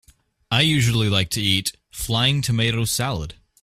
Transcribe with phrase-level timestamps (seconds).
[0.49, 3.35] I usually like to eat flying tomato salad.